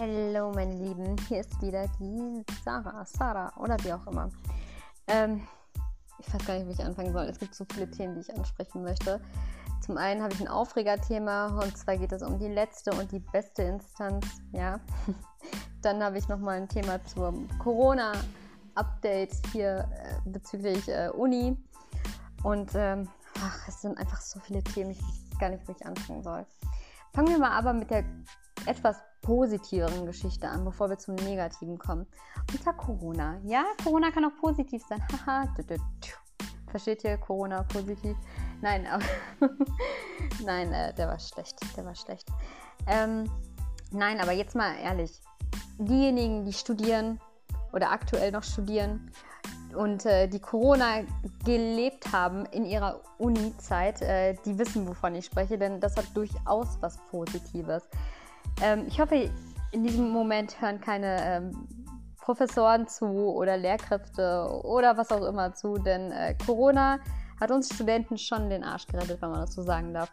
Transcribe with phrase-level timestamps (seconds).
[0.00, 4.30] Hallo, meine Lieben, hier ist wieder die Sarah, Sarah oder wie auch immer.
[5.06, 5.46] Ähm,
[6.18, 7.24] ich weiß gar nicht, wie ich anfangen soll.
[7.24, 9.20] Es gibt so viele Themen, die ich ansprechen möchte.
[9.84, 13.18] Zum einen habe ich ein Aufregerthema und zwar geht es um die letzte und die
[13.18, 14.26] beste Instanz.
[14.52, 14.80] Ja.
[15.82, 21.58] Dann habe ich nochmal ein Thema zum Corona-Update hier äh, bezüglich äh, Uni.
[22.42, 23.06] Und ähm,
[23.38, 26.46] ach, es sind einfach so viele Themen, ich weiß gar nicht, wo ich anfangen soll.
[27.12, 28.02] Fangen wir mal aber mit der
[28.64, 32.06] etwas positiveren Geschichte an, bevor wir zum Negativen kommen.
[32.52, 33.38] Unter Corona.
[33.44, 35.02] Ja, Corona kann auch positiv sein.
[35.26, 35.54] Haha.
[36.70, 38.16] Versteht ihr Corona positiv?
[38.60, 39.04] Nein, aber
[40.44, 41.58] nein, äh, der war schlecht.
[41.76, 42.28] Der war schlecht.
[42.86, 43.30] Ähm,
[43.90, 45.20] nein, aber jetzt mal ehrlich.
[45.78, 47.20] Diejenigen, die studieren
[47.72, 49.10] oder aktuell noch studieren
[49.74, 51.02] und äh, die Corona
[51.44, 56.78] gelebt haben in ihrer Uni-Zeit, äh, die wissen, wovon ich spreche, denn das hat durchaus
[56.80, 57.88] was Positives.
[58.62, 59.30] Ähm, ich hoffe,
[59.72, 61.68] in diesem Moment hören keine ähm,
[62.20, 66.98] Professoren zu oder Lehrkräfte oder was auch immer zu, denn äh, Corona
[67.40, 70.12] hat uns Studenten schon den Arsch gerettet, wenn man das so sagen darf.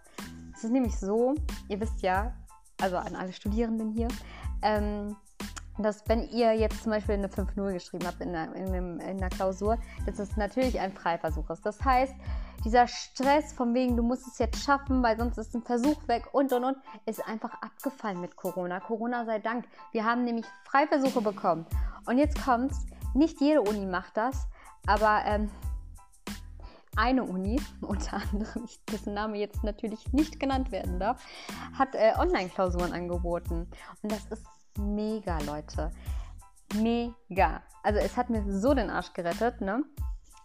[0.55, 1.35] Es ist nämlich so,
[1.67, 2.33] ihr wisst ja,
[2.81, 4.07] also an alle Studierenden hier,
[4.61, 5.15] ähm,
[5.77, 9.29] dass wenn ihr jetzt zum Beispiel eine 5-0 geschrieben habt in der, in, in einer
[9.29, 11.65] Klausur, dass es natürlich ein Freiversuch ist.
[11.65, 12.15] Das heißt,
[12.65, 16.27] dieser Stress von wegen, du musst es jetzt schaffen, weil sonst ist ein Versuch weg
[16.33, 18.79] und und und, ist einfach abgefallen mit Corona.
[18.79, 19.65] Corona sei Dank.
[19.91, 21.65] Wir haben nämlich Freiversuche bekommen.
[22.05, 24.47] Und jetzt kommt's, nicht jede Uni macht das,
[24.85, 25.49] aber ähm,
[26.97, 31.23] eine Uni, unter anderem, dessen Name jetzt natürlich nicht genannt werden darf,
[31.77, 33.69] hat äh, Online-Klausuren angeboten.
[34.01, 34.45] Und das ist
[34.77, 35.91] mega, Leute.
[36.75, 37.61] Mega.
[37.83, 39.83] Also es hat mir so den Arsch gerettet, ne?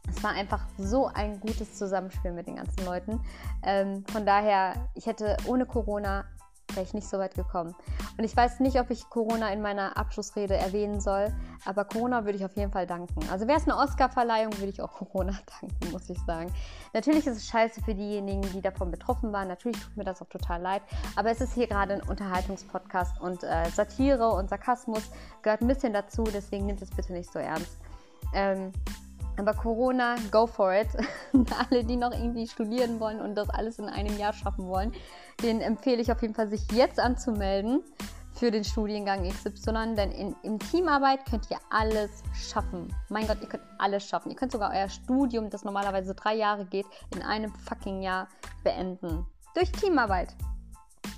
[0.09, 3.21] Es war einfach so ein gutes Zusammenspiel mit den ganzen Leuten.
[3.63, 6.25] Ähm, von daher, ich hätte ohne Corona
[6.81, 7.75] ich nicht so weit gekommen.
[8.17, 11.33] Und ich weiß nicht, ob ich Corona in meiner Abschlussrede erwähnen soll,
[11.65, 13.21] aber Corona würde ich auf jeden Fall danken.
[13.31, 16.53] Also wäre es eine Oscar-Verleihung, würde ich auch Corona danken, muss ich sagen.
[16.95, 19.49] Natürlich ist es scheiße für diejenigen, die davon betroffen waren.
[19.49, 20.83] Natürlich tut mir das auch total leid.
[21.17, 25.11] Aber es ist hier gerade ein Unterhaltungspodcast und äh, Satire und Sarkasmus
[25.43, 26.25] gehört ein bisschen dazu.
[26.25, 27.77] Deswegen nimmt es bitte nicht so ernst.
[28.33, 28.73] Ähm,
[29.39, 30.89] aber Corona, go for it.
[31.71, 34.93] Alle, die noch irgendwie studieren wollen und das alles in einem Jahr schaffen wollen,
[35.43, 37.83] den empfehle ich auf jeden Fall, sich jetzt anzumelden
[38.35, 42.95] für den Studiengang XY, denn in, in Teamarbeit könnt ihr alles schaffen.
[43.09, 44.31] Mein Gott, ihr könnt alles schaffen.
[44.31, 48.29] Ihr könnt sogar euer Studium, das normalerweise drei Jahre geht, in einem fucking Jahr
[48.65, 49.27] beenden.
[49.55, 50.35] Durch Teamarbeit.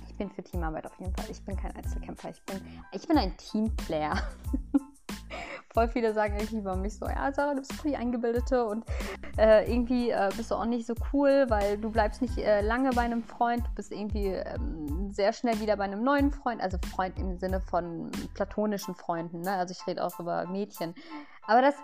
[0.07, 1.25] Ich bin für Teamarbeit auf jeden Fall.
[1.29, 2.29] Ich bin kein Einzelkämpfer.
[2.29, 2.61] Ich bin,
[2.91, 4.21] ich bin ein Teamplayer.
[5.75, 8.85] voll viele sagen irgendwie über mich so, ja, Sarah, du bist voll die Eingebildete und
[9.37, 12.91] äh, irgendwie äh, bist du auch nicht so cool, weil du bleibst nicht äh, lange
[12.91, 16.77] bei einem Freund, du bist irgendwie ähm, sehr schnell wieder bei einem neuen Freund, also
[16.95, 19.51] Freund im Sinne von platonischen Freunden, ne?
[19.51, 20.95] also ich rede auch über Mädchen.
[21.45, 21.75] Aber das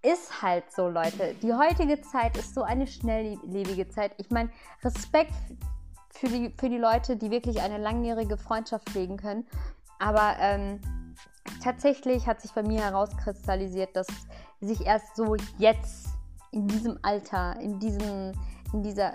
[0.00, 1.34] ist halt so, Leute.
[1.42, 4.12] Die heutige Zeit ist so eine schnelllebige Zeit.
[4.16, 4.50] Ich meine,
[4.82, 5.34] Respekt
[6.10, 9.46] für die, für die Leute, die wirklich eine langjährige Freundschaft pflegen können.
[9.98, 10.80] Aber ähm,
[11.64, 14.06] tatsächlich hat sich bei mir herauskristallisiert, dass
[14.60, 16.08] sich erst so jetzt
[16.52, 18.32] in diesem Alter, in, diesem,
[18.72, 19.14] in dieser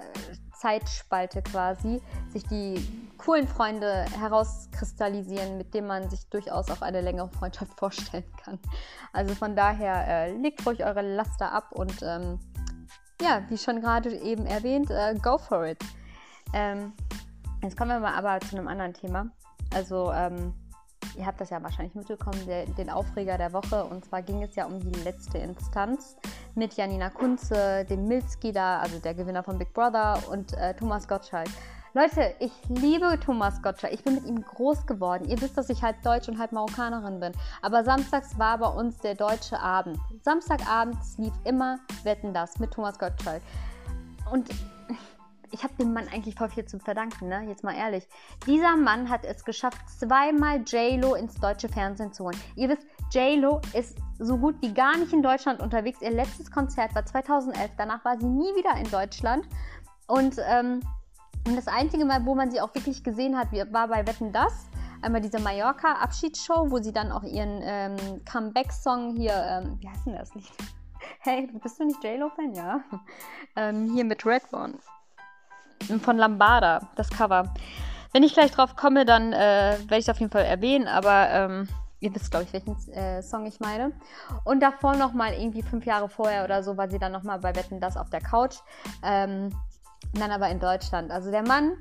[0.58, 2.02] Zeitspalte quasi,
[2.34, 2.86] sich die
[3.18, 8.60] coolen Freunde herauskristallisieren, mit denen man sich durchaus auch eine längere Freundschaft vorstellen kann.
[9.14, 12.40] Also von daher äh, legt ruhig eure Laster ab und ähm,
[13.22, 15.80] ja, wie schon gerade eben erwähnt, äh, go for it.
[16.54, 16.94] Ähm,
[17.62, 19.30] jetzt kommen wir mal aber zu einem anderen Thema.
[19.74, 20.54] Also ähm,
[21.18, 23.84] ihr habt das ja wahrscheinlich mitbekommen, der, den Aufreger der Woche.
[23.86, 26.18] Und zwar ging es ja um die letzte Instanz
[26.56, 31.08] mit Janina Kunze, dem Milski da, also der Gewinner von Big Brother und äh, Thomas
[31.08, 31.50] Gottschalk.
[31.96, 33.94] Leute, ich liebe Thomas Gottschalk.
[33.94, 35.28] Ich bin mit ihm groß geworden.
[35.28, 37.32] Ihr wisst, dass ich halb Deutsch und halb Marokkanerin bin.
[37.64, 39.98] Aber samstags war bei uns der deutsche Abend.
[40.22, 43.42] Samstagabends lief immer Wetten das mit Thomas Gottschalk.
[44.32, 44.50] Und
[45.52, 47.44] ich habe dem Mann eigentlich voll viel zu verdanken, ne?
[47.48, 48.08] Jetzt mal ehrlich.
[48.46, 52.38] Dieser Mann hat es geschafft, zweimal J-Lo ins deutsche Fernsehen zu holen.
[52.56, 56.02] Ihr wisst, J-Lo ist so gut wie gar nicht in Deutschland unterwegs.
[56.02, 57.72] Ihr letztes Konzert war 2011.
[57.78, 59.48] Danach war sie nie wieder in Deutschland.
[60.08, 60.82] Und ähm,
[61.46, 64.68] das einzige Mal, wo man sie auch wirklich gesehen hat, war bei Wetten Das.
[65.02, 67.96] Einmal diese Mallorca-Abschiedsshow, wo sie dann auch ihren ähm,
[68.30, 70.46] Comeback-Song hier, ähm, wie heißt denn das Lied?
[71.22, 72.54] Hey, bist du nicht J-Lo-Fan?
[72.54, 72.82] Ja.
[73.56, 74.76] Ähm, hier mit Redbone
[76.02, 77.54] von Lambada, das Cover.
[78.12, 81.30] Wenn ich gleich drauf komme, dann äh, werde ich es auf jeden Fall erwähnen, aber
[81.30, 81.68] ähm,
[82.00, 83.92] ihr wisst, glaube ich, welchen äh, Song ich meine.
[84.44, 87.80] Und davor nochmal, irgendwie fünf Jahre vorher oder so, war sie dann nochmal bei Wetten
[87.80, 88.58] das auf der Couch.
[89.04, 89.50] Ähm,
[90.14, 91.12] dann aber in Deutschland.
[91.12, 91.74] Also der Mann,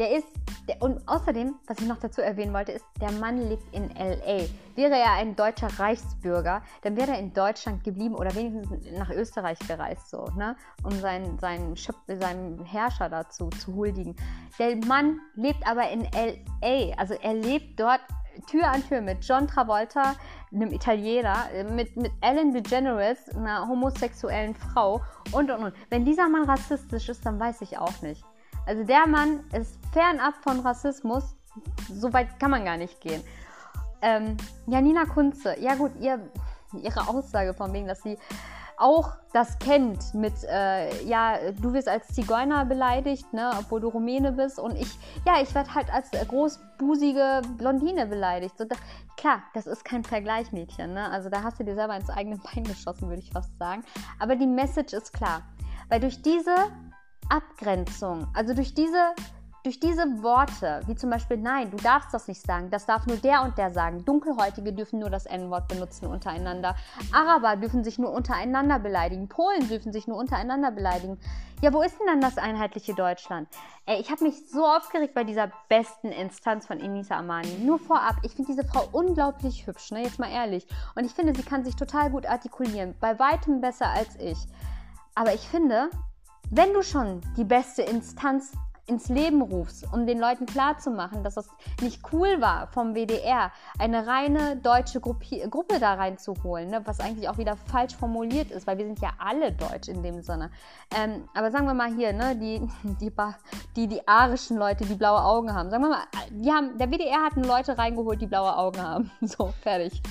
[0.00, 0.26] der ist,
[0.66, 4.46] der, und außerdem, was ich noch dazu erwähnen wollte, ist, der Mann lebt in LA.
[4.74, 9.58] Wäre er ein deutscher Reichsbürger, dann wäre er in Deutschland geblieben oder wenigstens nach Österreich
[9.68, 10.56] gereist, so, ne?
[10.84, 14.16] um seinen, seinen, seinen Herrscher dazu zu huldigen.
[14.58, 18.00] Der Mann lebt aber in LA, also er lebt dort
[18.46, 20.14] Tür an Tür mit John Travolta,
[20.50, 25.74] einem Italiener, mit, mit Ellen DeGeneres, einer homosexuellen Frau und und und.
[25.90, 28.24] Wenn dieser Mann rassistisch ist, dann weiß ich auch nicht.
[28.70, 31.34] Also der Mann ist fernab von Rassismus.
[31.92, 33.20] So weit kann man gar nicht gehen.
[34.00, 34.36] Ähm,
[34.68, 36.20] Janina Kunze, ja gut, ihr,
[36.80, 38.16] ihre Aussage von wegen, dass sie
[38.76, 44.30] auch das kennt mit, äh, ja, du wirst als Zigeuner beleidigt, ne, obwohl du Rumäne
[44.30, 44.96] bist und ich,
[45.26, 48.56] ja, ich werde halt als großbusige Blondine beleidigt.
[48.56, 48.78] So, das,
[49.16, 52.36] klar, das ist kein Vergleich, Mädchen, ne, also da hast du dir selber ins eigene
[52.38, 53.82] Bein geschossen, würde ich fast sagen.
[54.20, 55.42] Aber die Message ist klar,
[55.88, 56.54] weil durch diese
[57.30, 59.14] Abgrenzung, also durch diese
[59.62, 63.18] durch diese Worte, wie zum Beispiel, nein, du darfst das nicht sagen, das darf nur
[63.18, 64.04] der und der sagen.
[64.06, 66.76] Dunkelhäutige dürfen nur das N-Wort benutzen untereinander.
[67.12, 69.28] Araber dürfen sich nur untereinander beleidigen.
[69.28, 71.18] Polen dürfen sich nur untereinander beleidigen.
[71.60, 73.48] Ja, wo ist denn dann das einheitliche Deutschland?
[73.84, 77.58] Ey, ich habe mich so aufgeregt bei dieser besten Instanz von Enisa Amani.
[77.62, 80.02] Nur vorab, ich finde diese Frau unglaublich hübsch, ne?
[80.02, 80.66] jetzt mal ehrlich.
[80.94, 82.94] Und ich finde, sie kann sich total gut artikulieren.
[82.98, 84.38] Bei weitem besser als ich.
[85.14, 85.90] Aber ich finde,
[86.50, 88.52] wenn du schon die beste Instanz
[88.90, 91.48] ins Leben rufst, um den Leuten klarzumachen, dass es
[91.80, 96.82] nicht cool war, vom WDR eine reine deutsche Gruppi Gruppe da reinzuholen, ne?
[96.84, 100.20] was eigentlich auch wieder falsch formuliert ist, weil wir sind ja alle deutsch in dem
[100.22, 100.50] Sinne.
[100.96, 102.60] Ähm, aber sagen wir mal hier, ne, die,
[103.00, 103.12] die,
[103.76, 107.24] die, die arischen Leute, die blaue Augen haben, sagen wir mal, die haben, der WDR
[107.24, 109.10] hat Leute reingeholt, die blaue Augen haben.
[109.30, 110.02] So, fertig.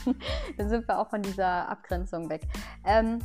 [0.57, 2.43] Dann sind wir auch von dieser Abgrenzung weg.
[2.85, 3.19] Ähm,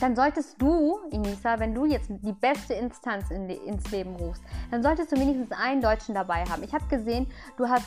[0.00, 4.82] dann solltest du, Inisa, wenn du jetzt die beste Instanz in, ins Leben rufst, dann
[4.82, 6.62] solltest du mindestens einen Deutschen dabei haben.
[6.62, 7.86] Ich habe gesehen, du hast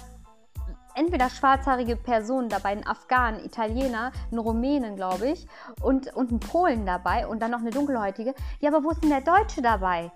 [0.96, 5.48] entweder schwarzhaarige Personen dabei, einen Afghanen, Italiener, einen Rumänen, glaube ich,
[5.81, 8.34] und, und einen Polen dabei und dann noch eine dunkelhäutige.
[8.60, 10.12] Ja, aber wo ist denn der Deutsche dabei?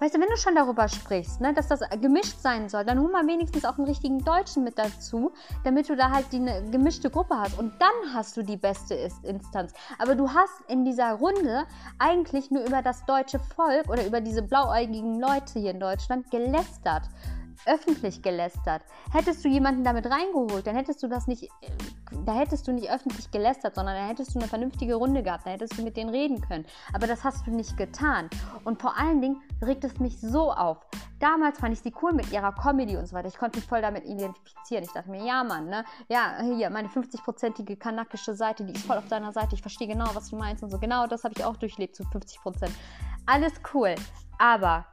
[0.00, 3.10] Weißt du, wenn du schon darüber sprichst, ne, dass das gemischt sein soll, dann hol
[3.10, 5.32] mal wenigstens auch einen richtigen Deutschen mit dazu,
[5.62, 7.58] damit du da halt die eine gemischte Gruppe hast.
[7.58, 9.74] Und dann hast du die beste Instanz.
[9.98, 11.64] Aber du hast in dieser Runde
[11.98, 17.02] eigentlich nur über das deutsche Volk oder über diese blauäugigen Leute hier in Deutschland gelästert
[17.66, 18.82] öffentlich gelästert.
[19.12, 21.48] Hättest du jemanden damit reingeholt, dann hättest du das nicht,
[22.24, 25.50] da hättest du nicht öffentlich gelästert, sondern da hättest du eine vernünftige Runde gehabt, da
[25.50, 26.64] hättest du mit denen reden können.
[26.92, 28.28] Aber das hast du nicht getan.
[28.64, 30.78] Und vor allen Dingen regt es mich so auf.
[31.18, 33.28] Damals fand ich sie cool mit ihrer Comedy und so weiter.
[33.28, 34.84] Ich konnte mich voll damit identifizieren.
[34.84, 35.84] Ich dachte mir, ja, Mann, ne?
[36.08, 39.54] Ja, hier, meine 50-prozentige kanakische Seite, die ist voll auf deiner Seite.
[39.54, 40.78] Ich verstehe genau, was du meinst und so.
[40.78, 42.72] Genau das habe ich auch durchlebt zu 50 Prozent.
[43.26, 43.94] Alles cool.
[44.38, 44.86] Aber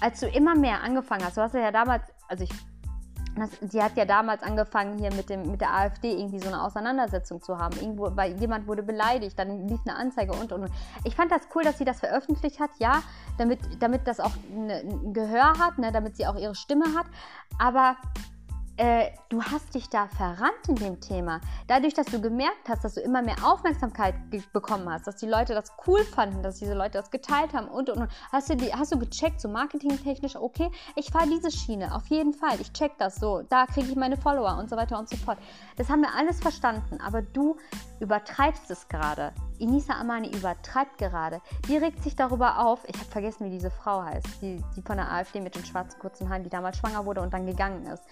[0.00, 2.50] als du immer mehr angefangen hast, du hast ja damals, also ich,
[3.36, 6.62] das, sie hat ja damals angefangen hier mit, dem, mit der AfD irgendwie so eine
[6.62, 7.74] Auseinandersetzung zu haben.
[7.80, 10.72] Irgendwo, weil jemand wurde beleidigt, dann lief eine Anzeige und und und.
[11.04, 13.02] Ich fand das cool, dass sie das veröffentlicht hat, ja,
[13.38, 17.06] damit, damit das auch ein Gehör hat, ne, damit sie auch ihre Stimme hat.
[17.58, 17.96] Aber
[18.82, 21.40] äh, du hast dich da verrannt in dem Thema.
[21.68, 24.16] Dadurch, dass du gemerkt hast, dass du immer mehr Aufmerksamkeit
[24.52, 27.90] bekommen hast, dass die Leute das cool fanden, dass diese Leute das geteilt haben und
[27.90, 31.94] und und, hast du, die, hast du gecheckt, so marketingtechnisch, okay, ich fahre diese Schiene,
[31.94, 34.98] auf jeden Fall, ich check das so, da kriege ich meine Follower und so weiter
[34.98, 35.38] und so fort.
[35.76, 37.56] Das haben wir alles verstanden, aber du
[38.00, 39.32] übertreibst es gerade.
[39.60, 41.40] Inisa Amani übertreibt gerade.
[41.68, 42.80] Die regt sich darüber auf.
[42.88, 46.00] Ich habe vergessen, wie diese Frau heißt, die, die von der AfD mit den schwarzen
[46.00, 48.02] kurzen Haaren, die damals schwanger wurde und dann gegangen ist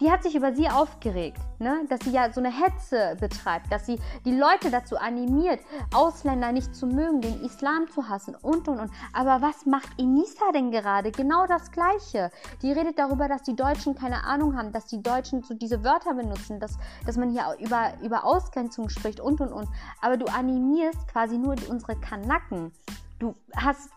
[0.00, 1.84] die hat sich über sie aufgeregt, ne?
[1.88, 5.60] dass sie ja so eine Hetze betreibt, dass sie die Leute dazu animiert,
[5.94, 8.90] Ausländer nicht zu mögen, den Islam zu hassen und und und.
[9.12, 11.10] Aber was macht Inisa denn gerade?
[11.12, 12.30] Genau das Gleiche.
[12.62, 16.14] Die redet darüber, dass die Deutschen keine Ahnung haben, dass die Deutschen so diese Wörter
[16.14, 19.68] benutzen, dass, dass man hier über, über Ausgrenzung spricht und und und.
[20.02, 22.72] Aber du animierst quasi nur unsere Kanacken.
[23.18, 23.90] Du hast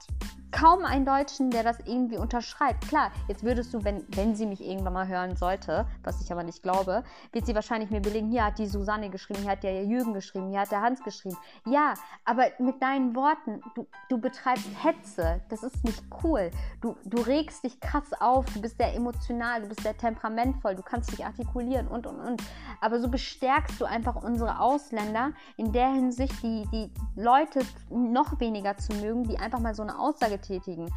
[0.52, 2.88] kaum einen Deutschen, der das irgendwie unterschreibt.
[2.88, 6.44] Klar, jetzt würdest du, wenn, wenn sie mich irgendwann mal hören sollte, was ich aber
[6.44, 9.86] nicht glaube, wird sie wahrscheinlich mir belegen, hier hat die Susanne geschrieben, hier hat der
[9.86, 11.38] Jürgen geschrieben, hier hat der Hans geschrieben.
[11.66, 11.94] Ja,
[12.26, 16.52] aber mit deinen Worten, du, du betreibst Hetze, das ist nicht cool.
[16.82, 20.84] Du, du regst dich krass auf, du bist sehr emotional, du bist sehr temperamentvoll, du
[20.84, 22.44] kannst dich artikulieren und, und, und.
[22.82, 28.78] Aber so bestärkst du einfach unsere Ausländer in der Hinsicht, die, die Leute noch weniger
[28.78, 30.92] zu mögen, die einfach mal so eine Aussage tätigen.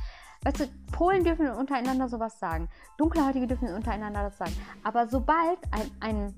[0.44, 2.68] Weißt du, Polen dürfen untereinander sowas sagen.
[2.99, 4.56] Dunkelhäutige dürfen untereinander das sagen.
[4.82, 6.34] Aber sobald ein, ein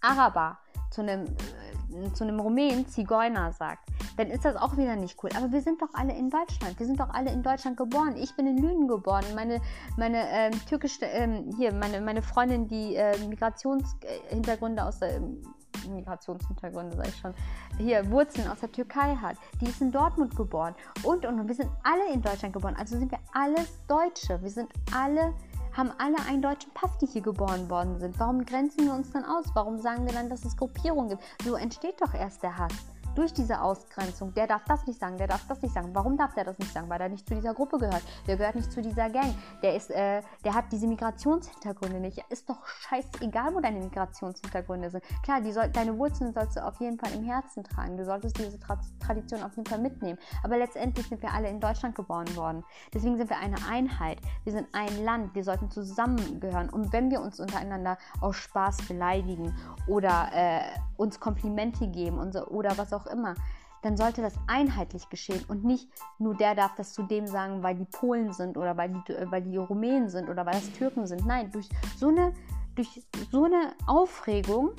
[0.00, 0.58] Araber
[0.90, 5.30] zu einem, äh, zu einem Rumänen Zigeuner sagt, dann ist das auch wieder nicht cool.
[5.36, 6.78] Aber wir sind doch alle in Deutschland.
[6.78, 8.16] Wir sind doch alle in Deutschland geboren.
[8.16, 9.24] Ich bin in Lünen geboren.
[9.34, 9.60] Meine,
[9.96, 15.42] meine ähm, türkische, ähm, hier, meine, meine Freundin, die äh, Migrationshintergründe aus der ähm,
[15.88, 17.34] Migrationshintergründe, sag ich schon,
[17.78, 19.36] hier Wurzeln aus der Türkei hat.
[19.60, 20.74] Die ist in Dortmund geboren.
[21.02, 22.76] Und, und, und wir sind alle in Deutschland geboren.
[22.78, 24.42] Also sind wir alles Deutsche.
[24.42, 25.34] Wir sind alle
[25.74, 28.16] haben alle einen deutschen Pass, die hier geboren worden sind.
[28.20, 29.46] Warum grenzen wir uns dann aus?
[29.54, 31.22] Warum sagen wir dann, dass es Gruppierungen gibt?
[31.44, 35.28] So entsteht doch erst der Hass durch diese Ausgrenzung, der darf das nicht sagen, der
[35.28, 35.90] darf das nicht sagen.
[35.92, 36.88] Warum darf der das nicht sagen?
[36.88, 38.02] Weil er nicht zu dieser Gruppe gehört.
[38.26, 39.34] Der gehört nicht zu dieser Gang.
[39.62, 42.22] Der ist, äh, der hat diese Migrationshintergründe nicht.
[42.28, 45.04] Ist doch scheißegal, wo deine Migrationshintergründe sind.
[45.22, 47.96] Klar, soll, deine Wurzeln sollst du auf jeden Fall im Herzen tragen.
[47.96, 50.18] Du solltest diese Tra Tradition auf jeden Fall mitnehmen.
[50.42, 52.64] Aber letztendlich sind wir alle in Deutschland geboren worden.
[52.92, 54.18] Deswegen sind wir eine Einheit.
[54.44, 55.34] Wir sind ein Land.
[55.34, 56.70] Wir sollten zusammengehören.
[56.70, 59.54] Und wenn wir uns untereinander aus Spaß beleidigen
[59.86, 60.60] oder äh,
[60.96, 63.34] uns Komplimente geben und so, oder was auch auch immer,
[63.82, 67.74] dann sollte das einheitlich geschehen und nicht nur der darf das zu dem sagen, weil
[67.74, 71.26] die Polen sind oder weil die, weil die Rumänen sind oder weil es Türken sind.
[71.26, 72.32] Nein, durch so eine,
[72.76, 74.70] durch so eine Aufregung,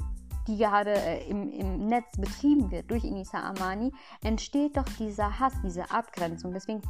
[0.48, 3.91] die gerade äh, im, im Netz betrieben wird durch Inisa Amani,
[4.24, 6.51] entsteht doch dieser Hass, diese Abgrenzung.
[6.51, 6.82] Deswegen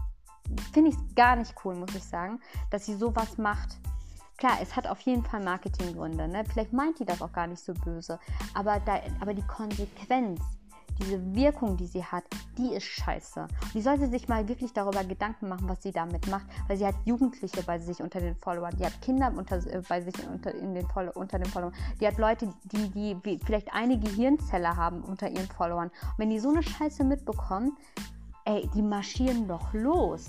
[0.74, 2.40] finde ich es gar nicht cool, muss ich sagen,
[2.72, 3.78] dass sie sowas macht.
[4.38, 6.28] Klar, es hat auf jeden Fall Marketinggründe.
[6.28, 6.44] Ne?
[6.52, 8.20] Vielleicht meint die das auch gar nicht so böse.
[8.54, 10.42] Aber, da, aber die Konsequenz,
[11.00, 12.24] diese Wirkung, die sie hat,
[12.58, 13.42] die ist scheiße.
[13.42, 16.86] Und die sollte sich mal wirklich darüber Gedanken machen, was sie damit macht, weil sie
[16.86, 20.54] hat Jugendliche bei sich unter den Followern, die hat Kinder unter, äh, bei sich unter,
[20.54, 20.86] in den,
[21.16, 25.88] unter den Followern, die hat Leute, die, die vielleicht eine Gehirnzelle haben unter ihren Followern.
[25.88, 27.78] Und wenn die so eine Scheiße mitbekommen,
[28.46, 30.28] ey, die marschieren doch los.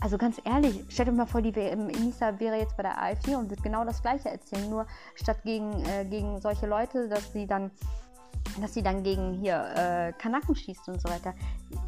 [0.00, 3.50] Also ganz ehrlich, stellt euch mal vor, die Inisa wäre jetzt bei der AfD und
[3.50, 7.70] wird genau das Gleiche erzählen, nur statt gegen, äh, gegen solche Leute, dass sie dann
[8.60, 11.34] dass sie dann gegen hier äh, Kanaken schießt und so weiter.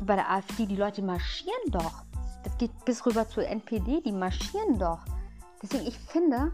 [0.00, 2.04] Bei der AfD, die Leute marschieren doch.
[2.44, 5.00] Das geht bis rüber zur NPD, die marschieren doch.
[5.62, 6.52] Deswegen, ich finde,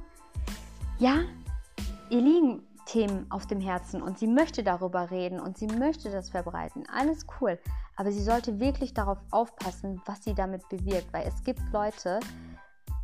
[0.99, 1.21] ja,
[2.11, 6.31] ihr liegen Themen auf dem Herzen und sie möchte darüber reden und sie möchte das
[6.31, 6.85] verbreiten.
[6.93, 7.59] Alles cool.
[7.97, 12.21] Aber sie sollte wirklich darauf aufpassen, was sie damit bewirkt, weil es gibt Leute,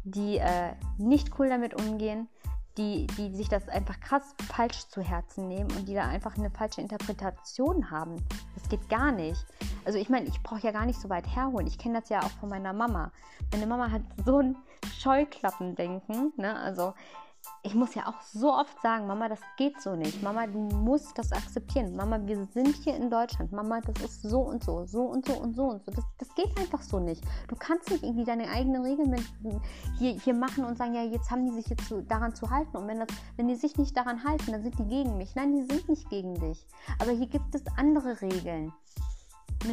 [0.04, 2.28] die äh, nicht cool damit umgehen,
[2.76, 6.50] die, die sich das einfach krass falsch zu Herzen nehmen und die da einfach eine
[6.50, 8.16] falsche Interpretation haben.
[8.54, 9.44] Das geht gar nicht.
[9.84, 11.66] Also ich meine, ich brauche ja gar nicht so weit herholen.
[11.66, 13.12] Ich kenne das ja auch von meiner Mama.
[13.52, 14.56] Meine Mama hat so ein
[14.98, 16.32] Scheuklappendenken.
[16.36, 16.58] Ne?
[16.58, 16.94] Also
[17.62, 20.22] ich muss ja auch so oft sagen, Mama, das geht so nicht.
[20.22, 21.96] Mama, du musst das akzeptieren.
[21.96, 23.52] Mama, wir sind hier in Deutschland.
[23.52, 25.92] Mama, das ist so und so, so und so und so und so.
[25.92, 27.22] Das, das geht einfach so nicht.
[27.48, 29.22] Du kannst nicht irgendwie deine eigenen Regeln mit,
[29.98, 32.76] hier, hier machen und sagen, ja, jetzt haben die sich jetzt zu, daran zu halten.
[32.76, 35.34] Und wenn, das, wenn die sich nicht daran halten, dann sind die gegen mich.
[35.34, 36.66] Nein, die sind nicht gegen dich.
[36.98, 38.72] Aber hier gibt es andere Regeln.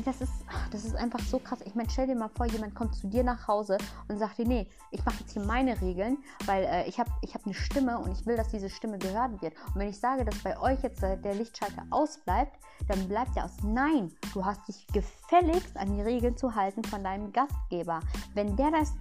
[0.05, 0.31] Das ist,
[0.71, 1.59] das ist einfach so krass.
[1.65, 4.47] Ich meine, stell dir mal vor, jemand kommt zu dir nach Hause und sagt dir,
[4.47, 7.99] nee, ich mache jetzt hier meine Regeln, weil äh, ich habe ich hab eine Stimme
[7.99, 9.53] und ich will, dass diese Stimme gehört wird.
[9.67, 12.57] Und wenn ich sage, dass bei euch jetzt äh, der Lichtschalter ausbleibt,
[12.87, 13.51] dann bleibt er aus.
[13.63, 17.99] Nein, du hast dich gefälligst an die Regeln zu halten von deinem Gastgeber.
[18.33, 18.93] Wenn der, das,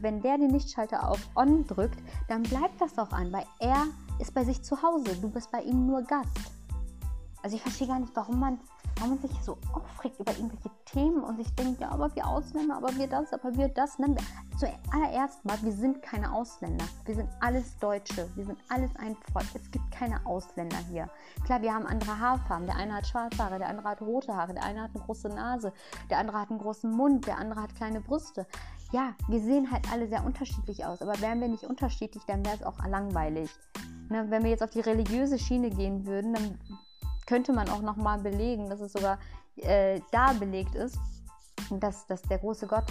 [0.00, 3.86] wenn der den Lichtschalter auf On drückt, dann bleibt das auch an, weil er
[4.20, 5.16] ist bei sich zu Hause.
[5.20, 6.30] Du bist bei ihm nur Gast.
[7.42, 8.60] Also ich verstehe gar nicht, warum man
[9.08, 12.94] man sich so aufregt über irgendwelche Themen und sich denkt, ja, aber wir Ausländer, aber
[12.96, 13.98] wir das, aber wir das.
[13.98, 14.16] Nein,
[14.58, 16.84] zuallererst mal, wir sind keine Ausländer.
[17.06, 18.28] Wir sind alles Deutsche.
[18.34, 19.46] Wir sind alles ein Volk.
[19.54, 21.08] Es gibt keine Ausländer hier.
[21.44, 22.66] Klar, wir haben andere Haarfarben.
[22.66, 25.28] Der eine hat schwarze Haare, der andere hat rote Haare, der eine hat eine große
[25.28, 25.72] Nase,
[26.10, 28.46] der andere hat einen großen Mund, der andere hat kleine Brüste.
[28.92, 32.56] Ja, wir sehen halt alle sehr unterschiedlich aus, aber wären wir nicht unterschiedlich, dann wäre
[32.56, 33.50] es auch langweilig.
[34.08, 36.58] Ne, wenn wir jetzt auf die religiöse Schiene gehen würden, dann
[37.30, 39.16] könnte man auch nochmal belegen, dass es sogar
[39.54, 40.98] äh, da belegt ist,
[41.70, 42.86] dass, dass der große Gott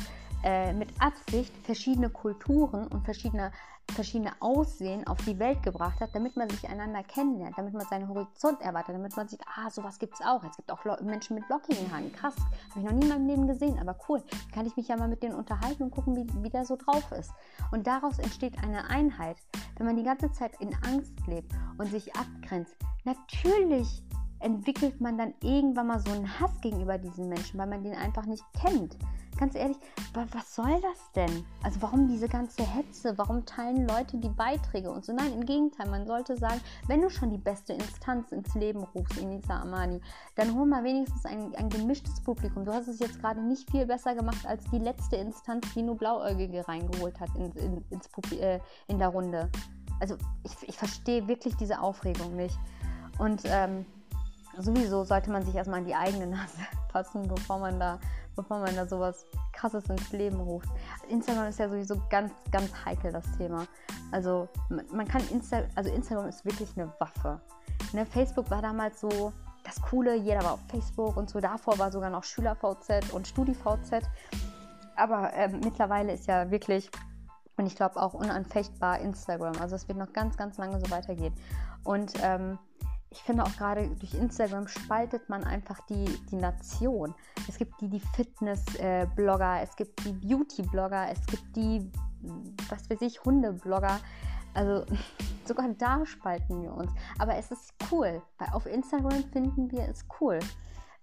[0.46, 3.51] äh, mit Absicht verschiedene Kulturen und verschiedene,
[3.91, 8.08] verschiedene Aussehen auf die Welt gebracht hat, damit man sich einander kennenlernt, damit man seinen
[8.08, 10.41] Horizont erweitert, damit man sieht, ah, sowas gibt es auch.
[10.46, 12.13] Es gibt auch Menschen mit lockigen Haaren.
[12.13, 12.36] Krass,
[12.69, 14.24] habe ich noch nie in meinem Leben gesehen, aber cool.
[14.53, 17.12] Kann ich mich ja mal mit denen unterhalten und gucken, wie, wie der so drauf
[17.12, 17.34] ist.
[17.74, 19.36] Und daraus entsteht eine Einheit.
[19.75, 24.01] Wenn man die ganze Zeit in Angst lebt und sich abgrenzt, natürlich
[24.39, 28.25] entwickelt man dann irgendwann mal so einen Hass gegenüber diesen Menschen, weil man den einfach
[28.25, 28.98] nicht kennt.
[29.38, 29.77] Ganz ehrlich,
[30.13, 31.46] was soll das denn?
[31.63, 33.17] Also warum diese ganze Hetze?
[33.17, 35.13] Warum teilen Leute die Beiträge und so?
[35.13, 39.17] Nein, im Gegenteil, man sollte sagen, wenn du schon die beste Instanz ins Leben rufst,
[39.17, 40.01] Inisa Amani,
[40.36, 42.65] dann hol mal wenigstens ein, ein gemischtes Publikum.
[42.65, 45.96] Du hast es jetzt gerade nicht viel besser gemacht als die letzte Instanz, die nur
[45.96, 49.50] Blauäugige reingeholt hat in, in, ins, äh, in der Runde.
[50.01, 52.58] Also ich, ich verstehe wirklich diese Aufregung nicht.
[53.19, 53.86] Und ähm,
[54.62, 56.58] sowieso sollte man sich erstmal an die eigene Nase
[56.92, 58.00] fassen, bevor man da,
[58.36, 60.70] bevor man da sowas krasses ins Leben ruft.
[61.10, 63.66] Instagram ist ja sowieso ganz, ganz heikel, das Thema.
[64.12, 64.48] Also
[64.92, 67.39] man kann Insta, also Instagram ist wirklich eine Waffe.
[67.94, 71.39] Ne, Facebook war damals so das Coole, jeder war auf Facebook und so.
[71.39, 74.04] Davor war sogar noch SchülerVZ und StudiVZ.
[74.96, 76.89] Aber äh, mittlerweile ist ja wirklich,
[77.58, 79.54] und ich glaube auch unanfechtbar Instagram.
[79.62, 81.34] Also es wird noch ganz, ganz lange so weitergehen.
[81.84, 82.58] Und ähm,
[83.12, 87.16] ich finde auch gerade durch Instagram spaltet man einfach die, die Nation.
[87.48, 91.89] Es gibt die, die Fitness-Blogger, es gibt die Beauty-Blogger, es gibt die,
[92.70, 94.00] was weiß ich, Hunde-Blogger.
[94.54, 94.86] Also
[95.46, 96.92] sogar da spalten wir uns.
[97.18, 100.39] Aber es ist cool, weil auf Instagram finden wir es cool.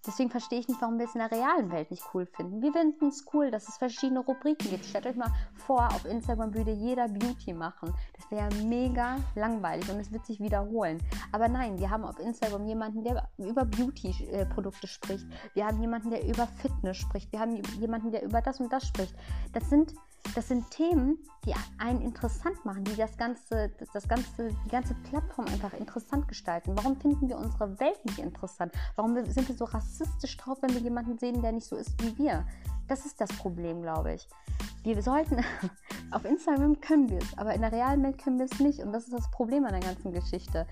[0.06, 2.62] Deswegen verstehe ich nicht, warum wir es in der realen Welt nicht cool finden.
[2.62, 4.84] Wir finden es cool, dass es verschiedene Rubriken gibt.
[4.84, 7.92] Stellt euch mal vor, auf Instagram würde jeder Beauty machen.
[8.16, 11.02] Das wäre mega langweilig und es wird sich wiederholen.
[11.32, 15.26] Aber nein, wir haben auf Instagram jemanden, der über Beauty-Produkte spricht.
[15.54, 17.32] Wir haben jemanden, der über Fitness spricht.
[17.32, 19.14] Wir haben jemanden, der über das und das spricht.
[19.52, 19.92] Das sind
[20.34, 25.46] das sind Themen, die einen interessant machen, die das ganze, das ganze, die ganze Plattform
[25.46, 26.72] einfach interessant gestalten.
[26.76, 28.72] Warum finden wir unsere Welt nicht interessant?
[28.96, 29.95] Warum sind wir so rassistisch
[30.38, 32.44] drauf, wenn wir jemanden sehen, der nicht so ist wie wir?
[32.88, 34.28] Das ist das Problem, glaube ich.
[34.82, 35.44] Wir sollten,
[36.12, 38.80] auf Instagram können wir es, aber in der realen Welt können wir es nicht.
[38.80, 40.66] Und das ist das Problem an der ganzen Geschichte.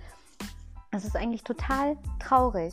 [0.95, 2.73] Das ist eigentlich total traurig.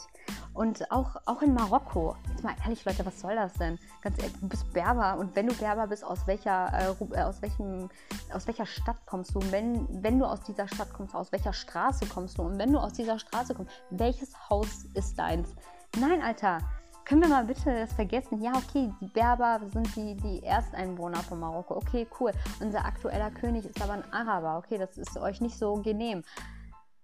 [0.54, 3.80] Und auch, auch in Marokko, jetzt mal ehrlich, Leute, was soll das denn?
[4.04, 7.42] Ganz ehrlich, du bist Berber und wenn du Berber bist, aus welcher, äh, äh, aus
[7.42, 7.90] welchem,
[8.32, 9.40] aus welcher Stadt kommst du?
[9.40, 12.44] Und wenn, wenn du aus dieser Stadt kommst, aus welcher Straße kommst du?
[12.44, 15.56] Und wenn du aus dieser Straße kommst, welches Haus ist deins?
[16.00, 16.60] Nein, Alter,
[17.04, 18.42] können wir mal bitte das vergessen?
[18.42, 21.76] Ja, okay, die Berber sind die, die Ersteinwohner von Marokko.
[21.76, 22.32] Okay, cool.
[22.62, 24.58] Unser aktueller König ist aber ein Araber.
[24.58, 26.24] Okay, das ist euch nicht so genehm.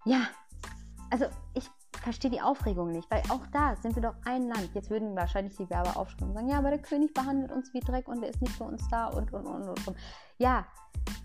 [0.05, 0.27] Ja,
[1.09, 4.69] also ich verstehe die Aufregung nicht, weil auch da sind wir doch ein Land.
[4.73, 7.79] Jetzt würden wahrscheinlich die Werber aufschreiben und sagen, ja, aber der König behandelt uns wie
[7.79, 9.87] Dreck und der ist nicht für uns da und und und und.
[9.87, 9.97] und.
[10.37, 10.65] Ja,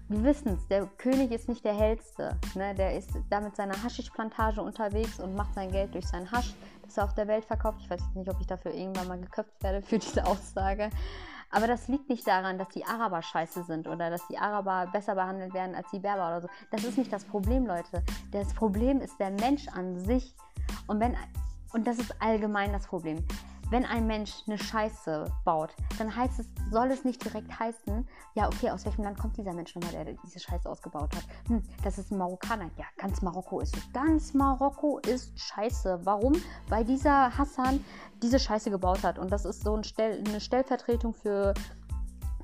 [0.08, 2.38] wir wissen es, der König ist nicht der hellste.
[2.54, 2.74] Ne?
[2.74, 6.96] Der ist da mit seiner Haschischplantage unterwegs und macht sein Geld durch seinen Hasch, das
[6.96, 7.78] er auf der Welt verkauft.
[7.80, 10.90] Ich weiß nicht, ob ich dafür irgendwann mal geköpft werde für diese Aussage.
[11.52, 15.14] Aber das liegt nicht daran, dass die Araber scheiße sind oder dass die Araber besser
[15.14, 16.48] behandelt werden als die Berber oder so.
[16.70, 18.02] Das ist nicht das Problem, Leute.
[18.32, 20.34] Das Problem ist der Mensch an sich.
[20.86, 21.16] Und wenn
[21.72, 23.24] und das ist allgemein das Problem
[23.72, 28.46] wenn ein Mensch eine Scheiße baut, dann heißt es, soll es nicht direkt heißen, ja,
[28.46, 31.24] okay, aus welchem Land kommt dieser Mensch nochmal, der diese Scheiße ausgebaut hat?
[31.48, 32.70] Hm, das ist ein Marokkaner.
[32.76, 33.74] Ja, ganz Marokko ist.
[33.94, 36.00] Ganz Marokko ist scheiße.
[36.04, 36.34] Warum?
[36.68, 37.82] Weil dieser Hassan
[38.22, 39.18] diese Scheiße gebaut hat.
[39.18, 41.54] Und das ist so ein Stell eine Stellvertretung für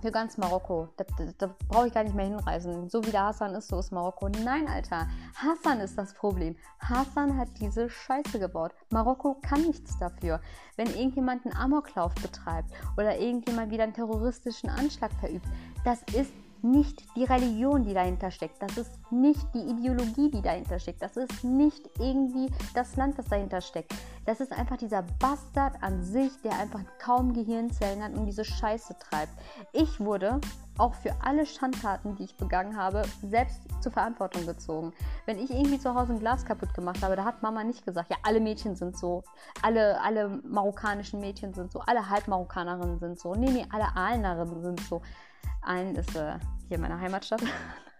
[0.00, 0.88] für ganz Marokko.
[0.96, 2.88] Da, da, da brauche ich gar nicht mehr hinreisen.
[2.88, 4.28] So wie der Hassan ist, so ist Marokko.
[4.28, 5.06] Nein, Alter.
[5.34, 6.56] Hassan ist das Problem.
[6.80, 8.72] Hassan hat diese Scheiße gebaut.
[8.90, 10.40] Marokko kann nichts dafür.
[10.76, 15.46] Wenn irgendjemand einen Amoklauf betreibt oder irgendjemand wieder einen terroristischen Anschlag verübt,
[15.84, 16.32] das ist
[16.62, 18.62] nicht die Religion, die dahinter steckt.
[18.62, 21.02] Das ist nicht die Ideologie, die dahinter steckt.
[21.02, 23.94] Das ist nicht irgendwie das Land, das dahinter steckt.
[24.26, 28.96] Das ist einfach dieser Bastard an sich, der einfach kaum Gehirnzellen hat und diese Scheiße
[28.98, 29.32] treibt.
[29.72, 30.40] Ich wurde
[30.78, 34.92] auch für alle Schandtaten, die ich begangen habe, selbst zur Verantwortung gezogen.
[35.26, 38.10] Wenn ich irgendwie zu Hause ein Glas kaputt gemacht habe, da hat Mama nicht gesagt,
[38.10, 39.24] ja, alle Mädchen sind so,
[39.60, 44.80] alle, alle marokkanischen Mädchen sind so, alle Halbmarokkanerinnen sind so, nee, nee, alle Aalnerinnen sind
[44.80, 45.02] so.
[45.68, 47.42] Ein ist äh, hier in meiner Heimatstadt.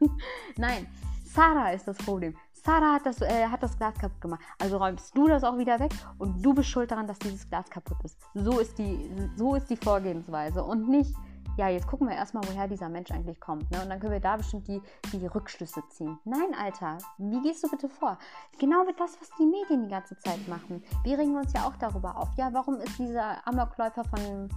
[0.56, 0.86] Nein,
[1.26, 2.34] Sarah ist das Problem.
[2.54, 4.40] Sarah hat das, äh, hat das Glas kaputt gemacht.
[4.58, 7.68] Also räumst du das auch wieder weg und du bist schuld daran, dass dieses Glas
[7.68, 8.18] kaputt ist.
[8.32, 10.64] So ist die, so ist die Vorgehensweise.
[10.64, 11.14] Und nicht,
[11.58, 13.70] ja, jetzt gucken wir erstmal, woher dieser Mensch eigentlich kommt.
[13.70, 13.82] Ne?
[13.82, 14.80] Und dann können wir da bestimmt die,
[15.12, 16.18] die Rückschlüsse ziehen.
[16.24, 18.18] Nein, Alter, wie gehst du bitte vor?
[18.58, 20.82] Genau wie das, was die Medien die ganze Zeit machen.
[21.04, 22.28] Wir regen uns ja auch darüber auf.
[22.38, 24.48] Ja, warum ist dieser Amokläufer von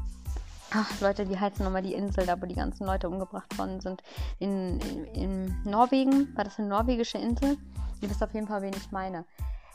[0.74, 4.02] Ach, Leute, wie heißt nochmal die Insel, da wo die ganzen Leute umgebracht worden sind?
[4.40, 6.34] In, in, in Norwegen?
[6.38, 7.58] War das eine norwegische Insel?
[8.00, 9.26] Ihr wisst auf jeden Fall, wen ich meine.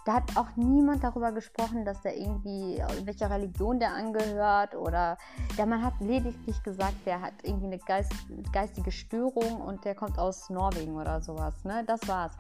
[0.07, 5.19] Da hat auch niemand darüber gesprochen, dass der irgendwie, welcher Religion der angehört oder
[5.59, 8.13] der Mann hat lediglich gesagt, der hat irgendwie eine Geist,
[8.53, 11.63] geistige Störung und der kommt aus Norwegen oder sowas.
[11.65, 11.83] Ne?
[11.87, 12.33] Das war's.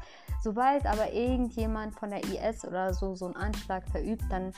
[0.43, 4.53] Sobald aber irgendjemand von der IS oder so so einen Anschlag verübt, dann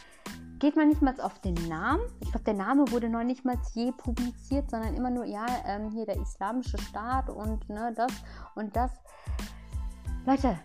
[0.59, 2.03] geht man nicht mal auf den Namen.
[2.21, 5.91] Ich glaube, der Name wurde noch nicht mal je publiziert, sondern immer nur, ja, ähm,
[5.91, 8.13] hier der islamische Staat und ne, das
[8.55, 8.91] und das.
[10.27, 10.59] Leute,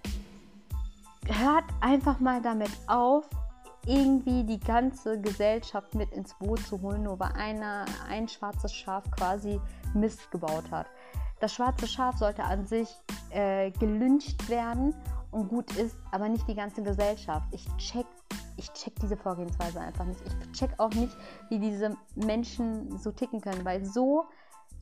[1.28, 3.30] hört einfach mal damit auf,
[3.86, 9.04] irgendwie die ganze Gesellschaft mit ins Boot zu holen, nur weil einer, ein schwarzes Schaf
[9.12, 9.60] quasi
[9.94, 10.88] Mist gebaut hat.
[11.40, 12.90] Das schwarze Schaf sollte an sich
[13.32, 14.96] äh, gelyncht werden
[15.32, 17.46] und gut ist, aber nicht die ganze Gesellschaft.
[17.52, 18.06] Ich check
[18.58, 20.22] ich check diese Vorgehensweise einfach nicht.
[20.22, 21.16] Ich check auch nicht,
[21.50, 24.26] wie diese Menschen so ticken können, weil so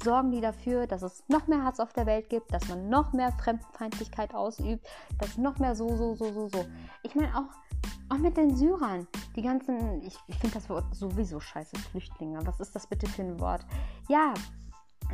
[0.04, 3.14] sorgen die dafür, dass es noch mehr Hass auf der Welt gibt, dass man noch
[3.14, 4.88] mehr Fremdenfeindlichkeit ausübt,
[5.20, 6.66] dass noch mehr so, so, so, so, so.
[7.04, 7.50] Ich meine auch,
[8.10, 12.40] auch mit den Syrern, die ganzen, ich, ich finde das Wort sowieso scheiße, Flüchtlinge.
[12.46, 13.66] Was ist das bitte für ein Wort?
[14.10, 14.34] Ja,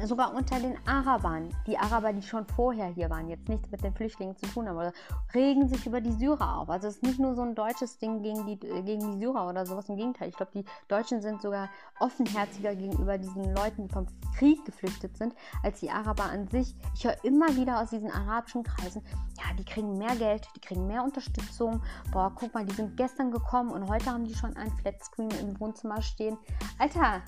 [0.05, 3.93] sogar unter den Arabern, die Araber, die schon vorher hier waren, jetzt nichts mit den
[3.93, 4.91] Flüchtlingen zu tun haben,
[5.33, 6.69] regen sich über die Syrer auf.
[6.69, 9.65] Also es ist nicht nur so ein deutsches Ding gegen die, gegen die Syrer oder
[9.65, 9.89] sowas.
[9.89, 14.05] Im Gegenteil, ich glaube, die Deutschen sind sogar offenherziger gegenüber diesen Leuten, die vom
[14.37, 15.33] Krieg geflüchtet sind,
[15.63, 16.75] als die Araber an sich.
[16.95, 19.01] Ich höre immer wieder aus diesen arabischen Kreisen,
[19.37, 21.81] ja, die kriegen mehr Geld, die kriegen mehr Unterstützung.
[22.11, 25.59] Boah, guck mal, die sind gestern gekommen und heute haben die schon ein Flatscreen im
[25.59, 26.37] Wohnzimmer stehen.
[26.79, 27.21] Alter,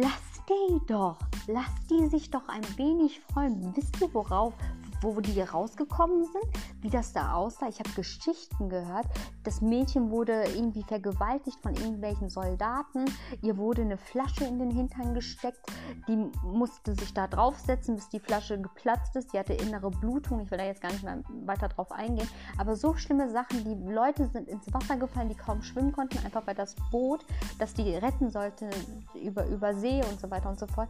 [0.00, 1.16] Lass die doch,
[1.48, 3.74] lass die sich doch ein wenig freuen.
[3.74, 4.54] Wisst ihr, worauf,
[5.00, 7.68] wo die rausgekommen sind, wie das da aussah.
[7.68, 9.06] Ich habe Geschichten gehört.
[9.44, 13.04] Das Mädchen wurde irgendwie vergewaltigt von irgendwelchen Soldaten.
[13.42, 15.60] Ihr wurde eine Flasche in den Hintern gesteckt.
[16.08, 19.32] Die musste sich da draufsetzen, bis die Flasche geplatzt ist.
[19.32, 20.40] Die hatte innere Blutung.
[20.40, 22.28] Ich will da jetzt gar nicht mehr weiter drauf eingehen.
[22.58, 23.64] Aber so schlimme Sachen.
[23.64, 27.24] Die Leute sind ins Wasser gefallen, die kaum schwimmen konnten, einfach weil das Boot,
[27.58, 28.68] das die retten sollte,
[29.14, 30.88] über, über See und so weiter und so fort,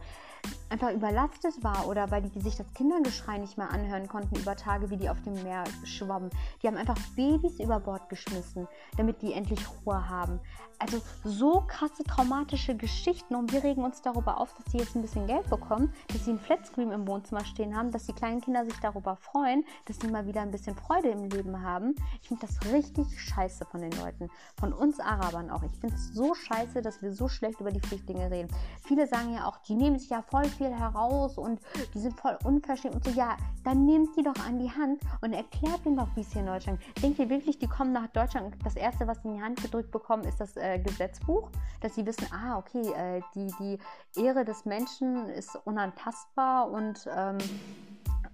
[0.69, 4.89] einfach überlastet war oder weil die sich das Kindergeschrei nicht mehr anhören konnten über Tage,
[4.89, 6.29] wie die auf dem Meer schwammen.
[6.61, 10.39] Die haben einfach Babys über Bord geschmissen, damit die endlich Ruhe haben.
[10.81, 15.01] Also so krasse traumatische Geschichten und wir regen uns darüber auf, dass sie jetzt ein
[15.01, 18.63] bisschen Geld bekommen, dass sie einen Flatscreen im Wohnzimmer stehen haben, dass die kleinen Kinder
[18.63, 21.95] sich darüber freuen, dass sie mal wieder ein bisschen Freude im Leben haben.
[22.21, 25.63] Ich finde das richtig scheiße von den Leuten, von uns Arabern auch.
[25.63, 28.47] Ich finde es so scheiße, dass wir so schlecht über die Flüchtlinge reden.
[28.81, 31.59] Viele sagen ja auch, die nehmen sich ja voll viel heraus und
[31.93, 33.11] die sind voll unverschämt und so.
[33.11, 33.35] Ja,
[33.65, 36.47] dann nehmt die doch an die Hand und erklärt ihnen doch, wie es hier in
[36.47, 37.03] Deutschland ist.
[37.03, 39.91] Denkt ihr wirklich, die kommen nach Deutschland das Erste, was sie in die Hand gedrückt
[39.91, 41.49] bekommen, ist das äh, Gesetzbuch?
[41.81, 47.37] Dass sie wissen, ah, okay, äh, die, die Ehre des Menschen ist unantastbar und ähm,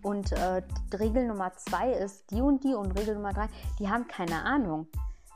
[0.02, 0.62] und äh,
[1.00, 3.48] Regel Nummer zwei ist die und die und Regel Nummer drei,
[3.80, 4.88] die haben keine Ahnung.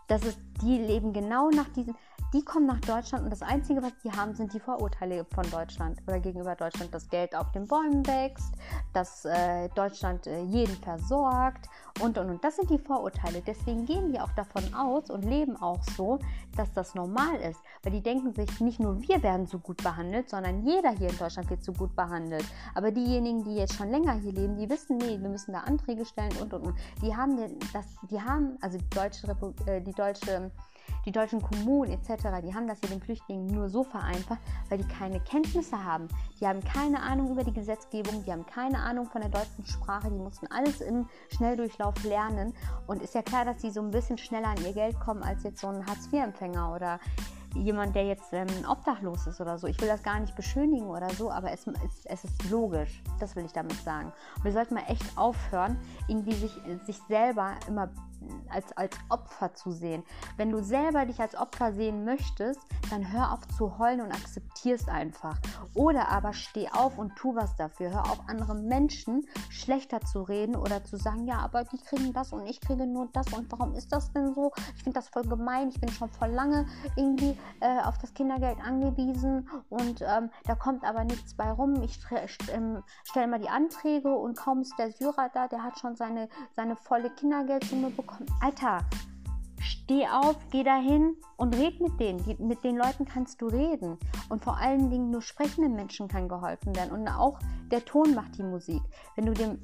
[0.07, 1.95] Das ist, die leben genau nach diesen,
[2.33, 5.99] die kommen nach Deutschland und das Einzige, was die haben, sind die Vorurteile von Deutschland
[6.07, 8.53] oder gegenüber Deutschland, dass Geld auf den Bäumen wächst,
[8.93, 11.67] dass äh, Deutschland äh, jeden versorgt
[12.01, 12.43] und und und.
[12.43, 13.41] Das sind die Vorurteile.
[13.45, 16.19] Deswegen gehen die auch davon aus und leben auch so,
[16.55, 17.59] dass das normal ist.
[17.81, 21.17] Weil die denken sich, nicht nur wir werden so gut behandelt, sondern jeder hier in
[21.17, 22.45] Deutschland wird so gut behandelt.
[22.75, 26.05] Aber diejenigen, die jetzt schon länger hier leben, die wissen, nee, wir müssen da Anträge
[26.05, 26.75] stellen und und und.
[27.01, 27.37] Die haben
[27.73, 30.51] das, die haben, also die deutsche, Repu äh, die deutsche
[31.05, 34.87] die deutschen Kommunen etc., die haben das hier den Flüchtlingen nur so vereinfacht, weil die
[34.87, 36.07] keine Kenntnisse haben.
[36.39, 40.09] Die haben keine Ahnung über die Gesetzgebung, die haben keine Ahnung von der deutschen Sprache,
[40.09, 42.53] die mussten alles im Schnelldurchlauf lernen.
[42.87, 45.43] Und ist ja klar, dass sie so ein bisschen schneller an ihr Geld kommen als
[45.43, 46.99] jetzt so ein Hartz-IV-Empfänger oder
[47.55, 49.67] jemand, der jetzt ähm, obdachlos ist oder so.
[49.67, 53.01] Ich will das gar nicht beschönigen oder so, aber es, es, es ist logisch.
[53.19, 54.11] Das will ich damit sagen.
[54.37, 56.53] Und wir sollten mal echt aufhören, irgendwie sich,
[56.85, 57.89] sich selber immer
[58.49, 60.03] als, als Opfer zu sehen.
[60.37, 62.59] Wenn du selber dich als Opfer sehen möchtest,
[62.89, 65.37] dann hör auf zu heulen und akzeptier es einfach.
[65.73, 67.91] Oder aber steh auf und tu was dafür.
[67.91, 72.33] Hör auf, andere Menschen schlechter zu reden oder zu sagen, ja, aber die kriegen das
[72.33, 74.51] und ich kriege nur das und warum ist das denn so?
[74.75, 75.69] Ich finde das voll gemein.
[75.69, 80.83] Ich bin schon voll lange irgendwie äh, auf das Kindergeld angewiesen und ähm, da kommt
[80.83, 81.81] aber nichts bei rum.
[81.83, 81.99] Ich
[82.51, 86.27] ähm, stelle immer die Anträge und kaum ist der Syrer da, der hat schon seine,
[86.55, 88.79] seine volle Kindergeldsumme bekommen komm, Alter,
[89.59, 92.23] steh auf, geh dahin und red mit denen.
[92.23, 93.97] Die, mit den Leuten kannst du reden.
[94.29, 96.91] Und vor allen Dingen nur sprechenden Menschen kann geholfen werden.
[96.91, 97.39] Und auch
[97.71, 98.81] der Ton macht die Musik.
[99.15, 99.59] Wenn du dem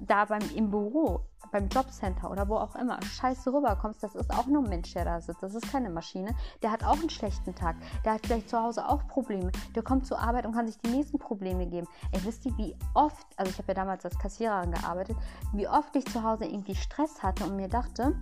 [0.00, 1.20] da beim im Büro,
[1.54, 5.04] beim Jobcenter oder wo auch immer scheiße rüberkommst, das ist auch nur ein Mensch, der
[5.04, 5.40] da sitzt.
[5.40, 6.34] Das ist keine Maschine.
[6.62, 7.76] Der hat auch einen schlechten Tag.
[8.04, 9.52] Der hat vielleicht zu Hause auch Probleme.
[9.76, 11.86] Der kommt zur Arbeit und kann sich die nächsten Probleme geben.
[12.10, 15.16] Ey, wisst ihr, wie oft, also ich habe ja damals als Kassiererin gearbeitet,
[15.52, 18.16] wie oft ich zu Hause irgendwie Stress hatte und mir dachte,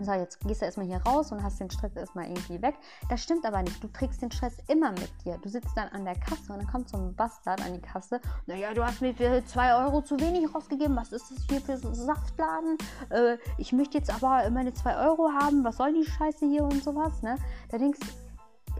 [0.00, 2.74] so, jetzt gehst du erstmal hier raus und hast den Stress erstmal irgendwie weg.
[3.08, 3.82] Das stimmt aber nicht.
[3.82, 5.38] Du trägst den Stress immer mit dir.
[5.38, 8.20] Du sitzt dann an der Kasse und dann kommt so ein Bastard an die Kasse.
[8.46, 10.96] Naja, du hast mir für 2 Euro zu wenig rausgegeben.
[10.96, 12.78] Was ist das hier für so Saftladen?
[13.10, 15.64] Äh, ich möchte jetzt aber meine 2 Euro haben.
[15.64, 17.22] Was soll die Scheiße hier und sowas?
[17.22, 17.36] Ne?
[17.70, 18.00] Da denkst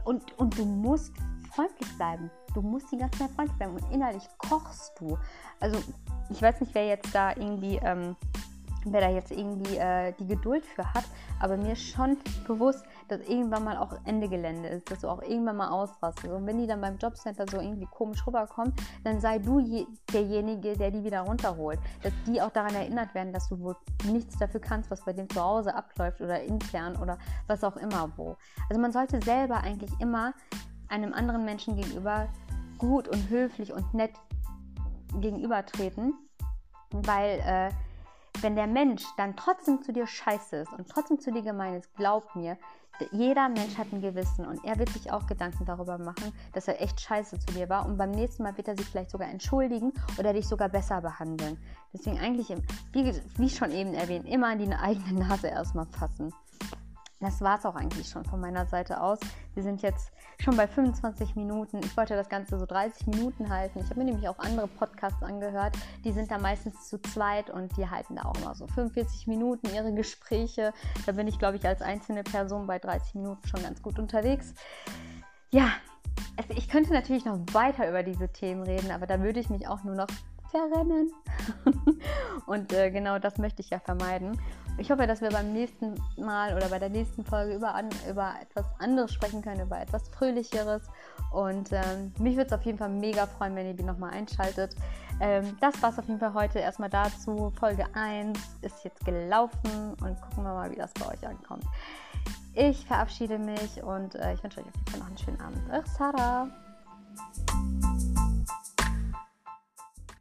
[0.04, 1.12] und, und du musst
[1.54, 2.30] freundlich bleiben.
[2.54, 5.18] Du musst die ganze Zeit freundlich bleiben und innerlich kochst du.
[5.60, 5.78] Also,
[6.30, 7.76] ich weiß nicht, wer jetzt da irgendwie.
[7.82, 8.16] Ähm,
[8.84, 11.04] wer da jetzt irgendwie äh, die Geduld für hat.
[11.40, 12.16] Aber mir ist schon
[12.46, 16.32] bewusst, dass irgendwann mal auch Ende Gelände ist, dass du auch irgendwann mal ausrastest.
[16.32, 18.72] Und wenn die dann beim Jobcenter so irgendwie komisch rüberkommen,
[19.04, 21.78] dann sei du je, derjenige, der die wieder runterholt.
[22.02, 25.28] Dass die auch daran erinnert werden, dass du wohl nichts dafür kannst, was bei dem
[25.28, 28.36] zu Hause abläuft oder intern oder was auch immer wo.
[28.68, 30.32] Also man sollte selber eigentlich immer
[30.88, 32.28] einem anderen Menschen gegenüber
[32.78, 34.12] gut und höflich und nett
[35.20, 36.14] gegenübertreten,
[36.90, 37.70] weil äh,
[38.40, 41.94] wenn der Mensch dann trotzdem zu dir scheiße ist und trotzdem zu dir gemein ist,
[41.96, 42.56] glaub mir,
[43.10, 46.80] jeder Mensch hat ein Gewissen und er wird sich auch Gedanken darüber machen, dass er
[46.80, 49.92] echt scheiße zu dir war und beim nächsten Mal wird er sich vielleicht sogar entschuldigen
[50.18, 51.58] oder dich sogar besser behandeln.
[51.92, 52.54] Deswegen eigentlich,
[52.92, 56.32] wie, wie schon eben erwähnt, immer an die eigene Nase erstmal fassen
[57.22, 59.18] das war es auch eigentlich schon von meiner Seite aus.
[59.54, 61.80] Wir sind jetzt schon bei 25 Minuten.
[61.84, 63.78] Ich wollte das Ganze so 30 Minuten halten.
[63.78, 65.76] Ich habe mir nämlich auch andere Podcasts angehört.
[66.04, 69.68] Die sind da meistens zu zweit und die halten da auch immer so 45 Minuten
[69.72, 70.72] ihre Gespräche.
[71.06, 74.54] Da bin ich, glaube ich, als einzelne Person bei 30 Minuten schon ganz gut unterwegs.
[75.50, 75.68] Ja,
[76.36, 79.68] also ich könnte natürlich noch weiter über diese Themen reden, aber da würde ich mich
[79.68, 80.08] auch nur noch
[80.50, 81.12] verrennen.
[82.46, 84.38] und äh, genau das möchte ich ja vermeiden.
[84.82, 88.34] Ich hoffe, dass wir beim nächsten Mal oder bei der nächsten Folge über, an, über
[88.42, 90.82] etwas anderes sprechen können, über etwas Fröhlicheres.
[91.30, 94.74] Und ähm, mich würde es auf jeden Fall mega freuen, wenn ihr die nochmal einschaltet.
[95.20, 97.52] Ähm, das war es auf jeden Fall heute erstmal dazu.
[97.60, 101.64] Folge 1 ist jetzt gelaufen und gucken wir mal, wie das bei euch ankommt.
[102.52, 105.60] Ich verabschiede mich und äh, ich wünsche euch auf jeden Fall noch einen schönen Abend.
[105.70, 106.48] Eure Sarah.